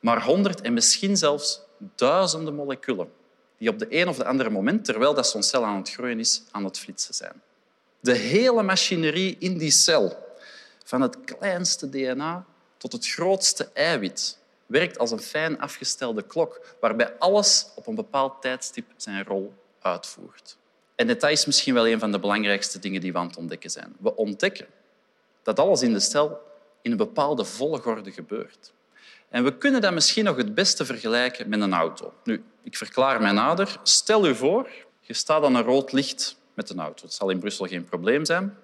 maar 0.00 0.22
honderd 0.22 0.60
en 0.60 0.72
misschien 0.72 1.16
zelfs 1.16 1.60
duizenden 1.94 2.54
moleculen 2.54 3.12
die 3.58 3.68
op 3.68 3.78
de 3.78 3.86
een 3.88 4.08
of 4.08 4.16
de 4.16 4.24
andere 4.24 4.50
moment, 4.50 4.84
terwijl 4.84 5.14
dat 5.14 5.28
zo'n 5.28 5.42
cel 5.42 5.64
aan 5.64 5.76
het 5.76 5.90
groeien 5.90 6.18
is, 6.18 6.42
aan 6.50 6.64
het 6.64 6.78
flitsen 6.78 7.14
zijn. 7.14 7.42
De 8.04 8.12
hele 8.12 8.62
machinerie 8.62 9.36
in 9.38 9.58
die 9.58 9.70
cel, 9.70 10.34
van 10.84 11.00
het 11.00 11.16
kleinste 11.24 11.88
DNA 11.88 12.44
tot 12.76 12.92
het 12.92 13.08
grootste 13.08 13.70
eiwit, 13.74 14.38
werkt 14.66 14.98
als 14.98 15.10
een 15.10 15.20
fijn 15.20 15.60
afgestelde 15.60 16.22
klok, 16.22 16.76
waarbij 16.80 17.12
alles 17.18 17.66
op 17.74 17.86
een 17.86 17.94
bepaald 17.94 18.42
tijdstip 18.42 18.84
zijn 18.96 19.24
rol 19.24 19.54
uitvoert. 19.80 20.56
En 20.94 21.06
dat 21.06 21.22
is 21.22 21.46
misschien 21.46 21.74
wel 21.74 21.88
een 21.88 21.98
van 21.98 22.12
de 22.12 22.18
belangrijkste 22.18 22.78
dingen 22.78 23.00
die 23.00 23.12
we 23.12 23.18
aan 23.18 23.26
het 23.26 23.36
ontdekken 23.36 23.70
zijn. 23.70 23.96
We 23.98 24.16
ontdekken 24.16 24.66
dat 25.42 25.58
alles 25.58 25.82
in 25.82 25.92
de 25.92 26.00
cel 26.00 26.40
in 26.82 26.90
een 26.90 26.96
bepaalde 26.96 27.44
volgorde 27.44 28.12
gebeurt. 28.12 28.72
En 29.28 29.44
we 29.44 29.58
kunnen 29.58 29.80
dat 29.80 29.92
misschien 29.92 30.24
nog 30.24 30.36
het 30.36 30.54
beste 30.54 30.84
vergelijken 30.84 31.48
met 31.48 31.60
een 31.60 31.74
auto. 31.74 32.12
Nu, 32.24 32.44
ik 32.62 32.76
verklaar 32.76 33.20
mij 33.20 33.32
nader. 33.32 33.78
Stel 33.82 34.26
u 34.26 34.34
voor, 34.34 34.70
je 35.00 35.14
staat 35.14 35.42
aan 35.42 35.54
een 35.54 35.62
rood 35.62 35.92
licht 35.92 36.42
met 36.54 36.70
een 36.70 36.80
auto. 36.80 37.04
Het 37.04 37.14
zal 37.14 37.30
in 37.30 37.38
Brussel 37.38 37.66
geen 37.66 37.84
probleem 37.84 38.24
zijn. 38.24 38.56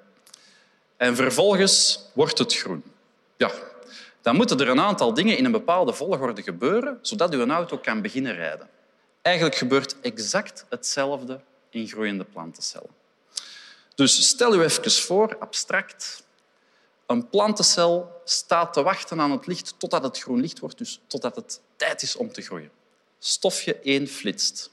En 0.96 1.16
vervolgens 1.16 2.04
wordt 2.12 2.38
het 2.38 2.54
groen. 2.54 2.82
Ja, 3.36 3.50
dan 4.20 4.36
moeten 4.36 4.60
er 4.60 4.68
een 4.68 4.80
aantal 4.80 5.14
dingen 5.14 5.36
in 5.36 5.44
een 5.44 5.52
bepaalde 5.52 5.92
volgorde 5.92 6.42
gebeuren, 6.42 6.98
zodat 7.02 7.32
uw 7.32 7.46
auto 7.46 7.78
kan 7.78 8.02
beginnen 8.02 8.34
rijden. 8.34 8.68
Eigenlijk 9.22 9.56
gebeurt 9.56 9.96
exact 10.00 10.64
hetzelfde 10.68 11.40
in 11.70 11.88
groeiende 11.88 12.24
plantencellen. 12.24 12.90
Dus 13.94 14.28
stel 14.28 14.54
u 14.54 14.62
even 14.62 14.90
voor, 14.90 15.36
abstract, 15.38 16.22
een 17.06 17.28
plantencel 17.28 18.20
staat 18.24 18.72
te 18.72 18.82
wachten 18.82 19.20
aan 19.20 19.30
het 19.30 19.46
licht 19.46 19.74
totdat 19.78 20.02
het 20.02 20.18
groen 20.18 20.40
licht 20.40 20.58
wordt, 20.58 20.78
dus 20.78 21.00
totdat 21.06 21.36
het 21.36 21.60
tijd 21.76 22.02
is 22.02 22.16
om 22.16 22.32
te 22.32 22.42
groeien. 22.42 22.70
Stofje 23.18 23.76
1 23.76 24.08
flitst. 24.08 24.70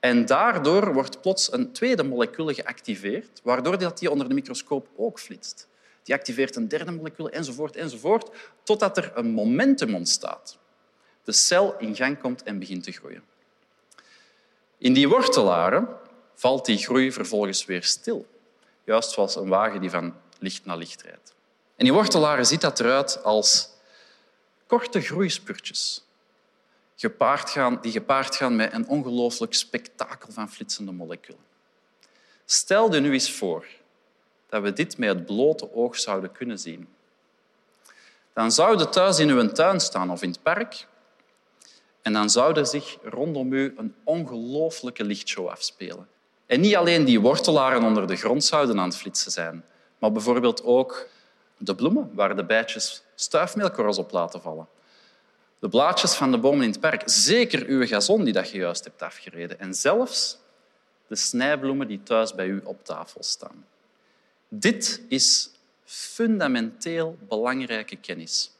En 0.00 0.26
daardoor 0.26 0.92
wordt 0.92 1.20
plots 1.20 1.52
een 1.52 1.72
tweede 1.72 2.02
molecule 2.02 2.54
geactiveerd, 2.54 3.40
waardoor 3.42 3.78
dat 3.78 3.98
die 3.98 4.10
onder 4.10 4.28
de 4.28 4.34
microscoop 4.34 4.88
ook 4.96 5.20
flitst. 5.20 5.68
Die 6.02 6.14
activeert 6.14 6.56
een 6.56 6.68
derde 6.68 6.90
molecule, 6.90 7.30
enzovoort, 7.30 7.76
enzovoort, 7.76 8.30
totdat 8.62 8.96
er 8.96 9.12
een 9.14 9.30
momentum 9.30 9.94
ontstaat. 9.94 10.58
De 11.24 11.32
cel 11.32 11.78
in 11.78 11.96
gang 11.96 12.20
komt 12.20 12.42
en 12.42 12.58
begint 12.58 12.82
te 12.82 12.92
groeien. 12.92 13.22
In 14.78 14.92
die 14.92 15.08
wortelaren 15.08 15.88
valt 16.34 16.66
die 16.66 16.78
groei 16.78 17.12
vervolgens 17.12 17.64
weer 17.64 17.82
stil. 17.82 18.26
Juist 18.84 19.10
zoals 19.10 19.36
een 19.36 19.48
wagen 19.48 19.80
die 19.80 19.90
van 19.90 20.14
licht 20.38 20.64
naar 20.64 20.76
licht 20.76 21.02
rijdt. 21.02 21.34
En 21.76 21.84
die 21.84 21.92
wortelaren 21.92 22.46
ziet 22.46 22.60
dat 22.60 22.80
eruit 22.80 23.22
als 23.22 23.70
korte 24.66 25.00
groeispurtjes 25.00 26.05
gepaard 26.96 27.50
gaan, 27.50 27.78
die 27.80 27.92
gepaard 27.92 28.36
gaan 28.36 28.56
met 28.56 28.72
een 28.72 28.88
ongelooflijk 28.88 29.54
spektakel 29.54 30.32
van 30.32 30.50
flitsende 30.50 30.92
moleculen. 30.92 31.44
Stel 32.44 32.94
je 32.94 33.00
nu 33.00 33.12
eens 33.12 33.32
voor 33.32 33.66
dat 34.48 34.62
we 34.62 34.72
dit 34.72 34.98
met 34.98 35.08
het 35.08 35.26
blote 35.26 35.72
oog 35.74 35.98
zouden 35.98 36.32
kunnen 36.32 36.58
zien. 36.58 36.88
Dan 38.32 38.52
zou 38.52 38.78
je 38.78 38.88
thuis 38.88 39.18
in 39.18 39.30
uw 39.30 39.48
tuin 39.48 39.80
staan 39.80 40.10
of 40.10 40.22
in 40.22 40.28
het 40.28 40.42
park 40.42 40.86
en 42.02 42.12
dan 42.12 42.30
zou 42.30 42.58
er 42.58 42.66
zich 42.66 42.98
rondom 43.02 43.52
u 43.52 43.74
een 43.76 43.94
ongelooflijke 44.04 45.04
lichtshow 45.04 45.48
afspelen. 45.48 46.08
En 46.46 46.60
niet 46.60 46.76
alleen 46.76 47.04
die 47.04 47.20
wortelaren 47.20 47.82
onder 47.82 48.06
de 48.06 48.16
grond 48.16 48.44
zouden 48.44 48.78
aan 48.78 48.88
het 48.88 48.96
flitsen 48.96 49.32
zijn, 49.32 49.64
maar 49.98 50.12
bijvoorbeeld 50.12 50.64
ook 50.64 51.08
de 51.56 51.74
bloemen 51.74 52.10
waar 52.14 52.36
de 52.36 52.44
bijtjes 52.44 53.02
stuifmeelkorrels 53.14 53.98
op 53.98 54.10
laten 54.10 54.40
vallen. 54.40 54.68
De 55.66 55.72
blaadjes 55.72 56.14
van 56.14 56.30
de 56.30 56.38
bomen 56.38 56.62
in 56.62 56.70
het 56.70 56.80
park, 56.80 57.02
zeker 57.04 57.66
uw 57.66 57.86
gazon 57.86 58.24
die 58.24 58.32
dat 58.32 58.50
je 58.50 58.58
juist 58.58 58.84
hebt 58.84 59.02
afgereden 59.02 59.58
en 59.58 59.74
zelfs 59.74 60.38
de 61.06 61.16
snijbloemen 61.16 61.88
die 61.88 62.02
thuis 62.02 62.34
bij 62.34 62.46
u 62.46 62.60
op 62.64 62.84
tafel 62.84 63.22
staan. 63.22 63.66
Dit 64.48 65.02
is 65.08 65.50
fundamenteel 65.84 67.16
belangrijke 67.28 67.96
kennis. 67.96 68.50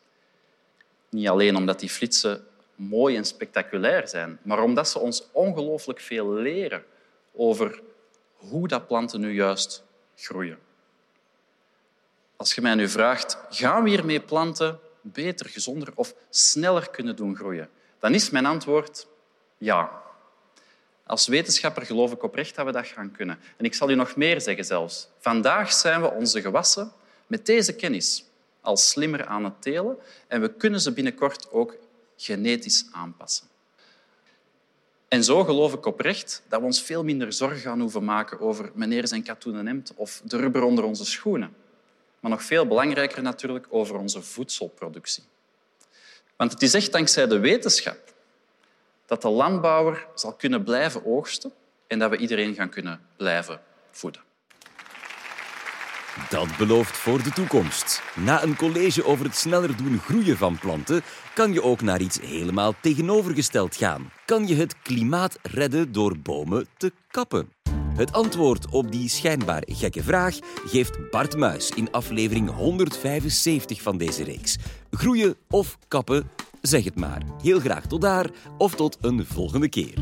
Niet 1.09 1.29
alleen 1.29 1.57
omdat 1.57 1.81
die 1.81 1.89
flitsen 1.89 2.45
mooi 2.75 3.17
en 3.17 3.25
spectaculair 3.25 4.09
zijn, 4.09 4.39
maar 4.43 4.63
omdat 4.63 4.89
ze 4.89 4.99
ons 4.99 5.27
ongelooflijk 5.33 6.01
veel 6.01 6.33
leren 6.33 6.85
over 7.35 7.81
hoe 8.37 8.69
dat 8.69 8.87
planten 8.87 9.21
nu 9.21 9.35
juist 9.35 9.83
groeien. 10.17 10.59
Als 12.37 12.55
je 12.55 12.61
mij 12.61 12.75
nu 12.75 12.89
vraagt, 12.89 13.39
gaan 13.51 13.83
we 13.83 13.91
hiermee 13.91 14.21
planten 14.21 14.81
beter, 15.13 15.49
gezonder 15.49 15.93
of 15.95 16.15
sneller 16.31 16.91
kunnen 16.91 17.17
doen 17.17 17.37
groeien? 17.37 17.69
Dan 17.99 18.15
is 18.15 18.31
mijn 18.31 18.47
antwoord 18.47 19.07
ja. 19.59 20.03
Als 21.07 21.27
wetenschapper 21.27 21.87
geloof 21.87 22.13
ik 22.13 22.23
oprecht 22.23 22.55
dat 22.55 22.67
we 22.67 22.73
dat 22.73 22.87
gaan 22.87 23.13
kunnen. 23.13 23.39
En 23.57 23.65
ik 23.65 23.75
zal 23.75 23.91
u 23.91 23.95
nog 23.95 24.17
meer 24.17 24.41
zeggen 24.41 24.65
zelfs. 24.65 25.09
Vandaag 25.19 25.73
zijn 25.73 26.01
we 26.01 26.11
onze 26.11 26.41
gewassen 26.41 26.93
met 27.27 27.47
deze 27.47 27.75
kennis 27.75 28.25
al 28.61 28.77
slimmer 28.77 29.27
aan 29.27 29.45
het 29.45 29.63
telen 29.63 29.99
en 30.29 30.41
we 30.41 30.53
kunnen 30.53 30.81
ze 30.81 30.93
binnenkort 30.93 31.51
ook 31.51 31.77
genetisch 32.17 32.87
aanpassen. 32.93 33.47
En 35.09 35.25
zo 35.25 35.45
geloof 35.45 35.75
ik 35.75 35.87
oprecht 35.87 36.43
dat 36.49 36.61
we 36.61 36.67
ons 36.67 36.83
veel 36.83 37.05
minder 37.05 37.33
zorgen 37.33 37.59
gaan 37.59 37.81
hoeven 37.81 38.05
maken 38.05 38.41
over 38.41 38.71
meneer 38.75 39.09
zijn 39.09 39.23
katoenen 39.23 39.67
hemd 39.67 39.93
of 39.95 40.23
de 40.25 40.37
rubber 40.37 40.63
onder 40.63 40.85
onze 40.85 41.05
schoenen. 41.05 41.55
Maar 42.27 42.37
nog 42.37 42.45
veel 42.45 42.67
belangrijker 42.67 43.23
natuurlijk 43.23 43.67
over 43.71 43.97
onze 43.97 44.23
voedselproductie. 44.23 45.25
Want 46.37 46.53
het 46.53 46.63
is 46.63 46.75
echt 46.75 46.93
dankzij 46.93 47.27
de 47.27 47.39
wetenschap 47.39 47.99
dat 49.07 49.23
de 49.23 49.29
landbouwer 49.29 50.07
zal 50.15 50.33
kunnen 50.33 50.65
blijven 50.65 51.05
oogsten 51.05 51.53
en 51.87 51.99
dat 51.99 52.11
we 52.11 52.17
iedereen 52.17 52.55
gaan 52.55 52.69
kunnen 52.69 53.01
blijven 53.17 53.61
voeden. 53.91 54.23
Dat 56.29 56.57
belooft 56.57 56.97
voor 56.97 57.23
de 57.23 57.31
toekomst. 57.31 58.03
Na 58.15 58.43
een 58.43 58.57
college 58.57 59.05
over 59.05 59.25
het 59.25 59.37
sneller 59.37 59.77
doen 59.77 59.99
groeien 59.99 60.37
van 60.37 60.59
planten 60.59 61.03
kan 61.35 61.53
je 61.53 61.63
ook 61.63 61.81
naar 61.81 62.01
iets 62.01 62.21
helemaal 62.21 62.75
tegenovergesteld 62.81 63.77
gaan. 63.77 64.13
Kan 64.25 64.47
je 64.47 64.55
het 64.55 64.83
klimaat 64.83 65.39
redden 65.43 65.93
door 65.93 66.19
bomen 66.19 66.67
te 66.77 66.93
kappen? 67.11 67.53
Het 67.97 68.13
antwoord 68.13 68.67
op 68.71 68.93
die 68.93 69.09
schijnbaar 69.09 69.63
gekke 69.67 70.03
vraag 70.03 70.39
geeft 70.67 71.11
Bart 71.11 71.37
Muis 71.37 71.71
in 71.71 71.91
aflevering 71.91 72.51
175 72.51 73.83
van 73.83 73.99
deze 73.99 74.25
reeks. 74.25 74.57
Groeien 74.91 75.37
of 75.51 75.79
kappen, 75.89 76.31
zeg 76.61 76.85
het 76.85 76.97
maar. 76.97 77.23
Heel 77.43 77.61
graag 77.61 77.87
tot 77.87 78.01
daar 78.01 78.31
of 78.59 78.75
tot 78.75 78.99
een 79.01 79.27
volgende 79.27 79.69
keer. 79.69 79.95